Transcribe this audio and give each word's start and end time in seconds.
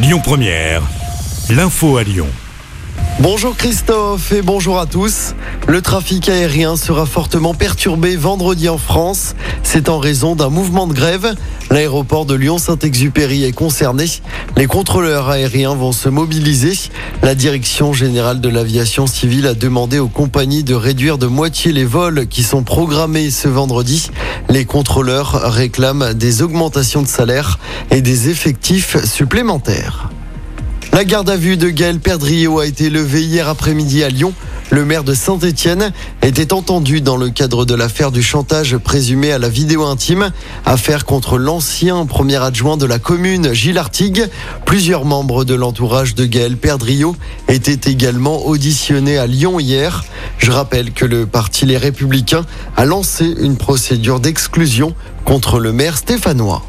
Lyon 0.00 0.20
Première, 0.22 0.82
l'info 1.50 1.96
à 1.96 2.04
Lyon. 2.04 2.28
Bonjour 3.18 3.56
Christophe 3.56 4.30
et 4.30 4.42
bonjour 4.42 4.78
à 4.78 4.86
tous. 4.86 5.34
Le 5.66 5.82
trafic 5.82 6.28
aérien 6.28 6.76
sera 6.76 7.04
fortement 7.04 7.52
perturbé 7.52 8.14
vendredi 8.14 8.68
en 8.68 8.78
France. 8.78 9.34
C'est 9.64 9.88
en 9.88 9.98
raison 9.98 10.36
d'un 10.36 10.50
mouvement 10.50 10.86
de 10.86 10.92
grève. 10.92 11.34
L'aéroport 11.70 12.26
de 12.26 12.34
Lyon-Saint-Exupéry 12.34 13.42
est 13.42 13.52
concerné. 13.52 14.04
Les 14.56 14.66
contrôleurs 14.66 15.28
aériens 15.28 15.74
vont 15.74 15.90
se 15.90 16.08
mobiliser. 16.08 16.78
La 17.22 17.34
direction 17.34 17.92
générale 17.92 18.40
de 18.40 18.48
l'aviation 18.48 19.08
civile 19.08 19.48
a 19.48 19.54
demandé 19.54 19.98
aux 19.98 20.08
compagnies 20.08 20.62
de 20.62 20.74
réduire 20.74 21.18
de 21.18 21.26
moitié 21.26 21.72
les 21.72 21.84
vols 21.84 22.28
qui 22.28 22.44
sont 22.44 22.62
programmés 22.62 23.30
ce 23.30 23.48
vendredi. 23.48 24.10
Les 24.50 24.64
contrôleurs 24.64 25.52
réclament 25.52 26.14
des 26.14 26.42
augmentations 26.42 27.02
de 27.02 27.08
salaire 27.08 27.58
et 27.90 28.00
des 28.00 28.30
effectifs 28.30 28.96
supplémentaires. 29.04 30.10
La 30.92 31.04
garde 31.04 31.28
à 31.28 31.36
vue 31.36 31.58
de 31.58 31.68
Gaël 31.68 32.00
Perdriau 32.00 32.58
a 32.58 32.66
été 32.66 32.88
levée 32.88 33.22
hier 33.22 33.46
après-midi 33.46 34.02
à 34.02 34.08
Lyon. 34.08 34.32
Le 34.70 34.84
maire 34.84 35.04
de 35.04 35.14
Saint-Étienne 35.14 35.92
était 36.22 36.52
entendu 36.52 37.00
dans 37.00 37.16
le 37.16 37.30
cadre 37.30 37.64
de 37.64 37.74
l'affaire 37.74 38.10
du 38.10 38.22
chantage 38.22 38.76
présumé 38.76 39.32
à 39.32 39.38
la 39.38 39.48
vidéo 39.48 39.84
intime, 39.84 40.30
affaire 40.66 41.04
contre 41.04 41.38
l'ancien 41.38 42.04
premier 42.04 42.36
adjoint 42.36 42.76
de 42.76 42.84
la 42.84 42.98
commune, 42.98 43.54
Gilles 43.54 43.78
Artigue. 43.78 44.28
Plusieurs 44.66 45.04
membres 45.04 45.44
de 45.44 45.54
l'entourage 45.54 46.14
de 46.14 46.26
Gaël 46.26 46.56
Perdriau 46.56 47.16
étaient 47.48 47.90
également 47.90 48.46
auditionnés 48.46 49.18
à 49.18 49.26
Lyon 49.26 49.60
hier. 49.60 50.04
Je 50.38 50.50
rappelle 50.50 50.92
que 50.92 51.04
le 51.04 51.26
parti 51.26 51.66
Les 51.66 51.76
Républicains 51.76 52.46
a 52.76 52.84
lancé 52.84 53.26
une 53.40 53.56
procédure 53.56 54.20
d'exclusion 54.20 54.94
contre 55.24 55.58
le 55.58 55.72
maire 55.72 55.98
stéphanois. 55.98 56.62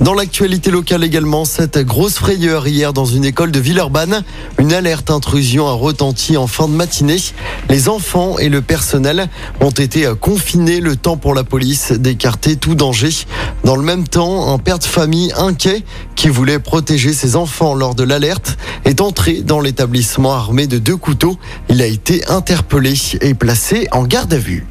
Dans 0.00 0.14
l'actualité 0.14 0.70
locale 0.70 1.02
également, 1.02 1.44
cette 1.44 1.78
grosse 1.78 2.14
frayeur 2.14 2.68
hier 2.68 2.92
dans 2.92 3.04
une 3.04 3.24
école 3.24 3.50
de 3.50 3.58
Villeurbanne. 3.58 4.22
Une 4.58 4.72
alerte 4.72 5.10
intrusion 5.10 5.66
a 5.66 5.72
retenti 5.72 6.36
en 6.36 6.46
fin 6.46 6.68
de 6.68 6.72
matinée. 6.72 7.18
Les 7.68 7.88
enfants 7.88 8.38
et 8.38 8.48
le 8.48 8.62
personnel 8.62 9.28
ont 9.60 9.70
été 9.70 10.08
confinés 10.20 10.80
le 10.80 10.94
temps 10.94 11.16
pour 11.16 11.34
la 11.34 11.42
police 11.42 11.90
d'écarter 11.90 12.54
tout 12.54 12.76
danger. 12.76 13.10
Dans 13.64 13.74
le 13.74 13.82
même 13.82 14.06
temps, 14.06 14.54
un 14.54 14.58
père 14.58 14.78
de 14.78 14.84
famille 14.84 15.32
inquiet 15.36 15.82
qui 16.14 16.28
voulait 16.28 16.60
protéger 16.60 17.12
ses 17.12 17.34
enfants 17.34 17.74
lors 17.74 17.96
de 17.96 18.04
l'alerte 18.04 18.56
est 18.84 19.00
entré 19.00 19.42
dans 19.42 19.60
l'établissement 19.60 20.32
armé 20.32 20.68
de 20.68 20.78
deux 20.78 20.96
couteaux. 20.96 21.38
Il 21.68 21.82
a 21.82 21.86
été 21.86 22.24
interpellé 22.28 22.94
et 23.20 23.34
placé 23.34 23.88
en 23.90 24.04
garde 24.04 24.32
à 24.32 24.38
vue. 24.38 24.64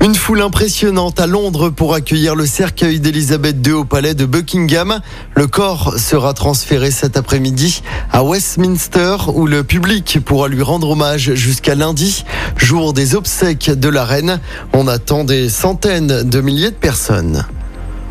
Une 0.00 0.14
foule 0.14 0.42
impressionnante 0.42 1.18
à 1.18 1.26
Londres 1.26 1.70
pour 1.70 1.92
accueillir 1.92 2.36
le 2.36 2.46
cercueil 2.46 3.00
d'Elisabeth 3.00 3.56
II 3.66 3.72
au 3.72 3.84
palais 3.84 4.14
de 4.14 4.26
Buckingham. 4.26 5.00
Le 5.34 5.46
corps 5.48 5.98
sera 5.98 6.34
transféré 6.34 6.92
cet 6.92 7.16
après-midi 7.16 7.82
à 8.12 8.22
Westminster 8.22 9.16
où 9.34 9.46
le 9.46 9.64
public 9.64 10.20
pourra 10.24 10.46
lui 10.48 10.62
rendre 10.62 10.90
hommage 10.90 11.34
jusqu'à 11.34 11.74
lundi, 11.74 12.24
jour 12.56 12.92
des 12.92 13.16
obsèques 13.16 13.70
de 13.70 13.88
la 13.88 14.04
reine. 14.04 14.40
On 14.72 14.86
attend 14.86 15.24
des 15.24 15.48
centaines 15.48 16.22
de 16.22 16.40
milliers 16.40 16.70
de 16.70 16.76
personnes. 16.76 17.44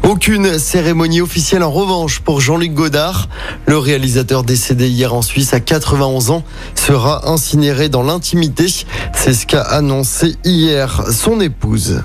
Aucune 0.07 0.57
cérémonie 0.57 1.19
officielle 1.19 1.63
en 1.63 1.69
revanche 1.69 2.21
pour 2.21 2.39
Jean-Luc 2.39 2.73
Godard. 2.73 3.27
Le 3.65 3.77
réalisateur 3.77 4.43
décédé 4.43 4.87
hier 4.87 5.13
en 5.13 5.21
Suisse 5.21 5.53
à 5.53 5.59
91 5.59 6.31
ans 6.31 6.43
sera 6.75 7.29
incinéré 7.29 7.89
dans 7.89 8.03
l'intimité. 8.03 8.67
C'est 9.13 9.33
ce 9.33 9.45
qu'a 9.45 9.63
annoncé 9.63 10.37
hier 10.45 11.03
son 11.11 11.41
épouse. 11.41 12.03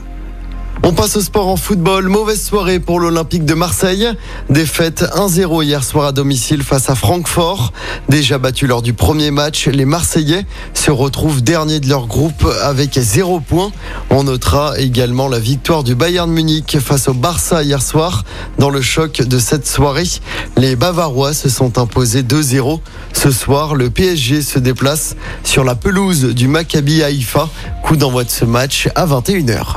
On 0.85 0.93
passe 0.93 1.17
au 1.17 1.21
sport 1.21 1.47
en 1.47 1.57
football. 1.57 2.09
Mauvaise 2.09 2.43
soirée 2.43 2.81
pour 2.81 2.99
l'Olympique 2.99 3.45
de 3.45 3.55
Marseille. 3.55 4.09
Défaite 4.51 5.05
1-0 5.15 5.63
hier 5.63 5.85
soir 5.85 6.07
à 6.07 6.13
domicile 6.13 6.65
face 6.65 6.91
à 6.91 6.97
Francfort. 6.97 7.73
Déjà 8.09 8.39
battu 8.39 8.67
lors 8.67 8.83
du 8.83 8.93
premier 8.93 9.31
match, 9.31 9.69
les 9.69 9.85
Marseillais 9.85 10.45
se 10.75 10.91
retrouvent 10.91 11.41
derniers 11.41 11.79
de 11.79 11.89
leur 11.89 12.09
groupe 12.09 12.45
avec 12.63 12.99
0 12.99 13.41
points. 13.41 13.71
On 14.11 14.25
notera 14.25 14.79
également 14.79 15.29
la 15.29 15.39
victoire 15.39 15.85
du 15.85 15.95
Bayern 15.95 16.31
Munich 16.31 16.79
face 16.81 17.09
au 17.09 17.15
Barça 17.15 17.63
hier 17.63 17.81
soir. 17.81 18.25
Dans 18.59 18.71
le 18.71 18.83
choc 18.83 19.23
de 19.23 19.39
cette 19.39 19.69
soirée, 19.69 20.09
les 20.57 20.75
Bavarois 20.75 21.33
se 21.33 21.49
sont 21.49 21.79
imposés 21.79 22.23
2-0. 22.23 22.81
Ce 23.13 23.31
soir, 23.31 23.77
le 23.77 23.89
PSG 23.89 24.43
se 24.43 24.59
déplace 24.59 25.15
sur 25.45 25.63
la 25.63 25.77
pelouse 25.77 26.35
du 26.35 26.49
Maccabi 26.49 27.05
Haïfa. 27.05 27.49
Coup 27.85 27.97
d'envoi 27.97 28.25
de 28.25 28.31
ce 28.31 28.45
match 28.45 28.89
à 28.97 29.07
21h. 29.07 29.77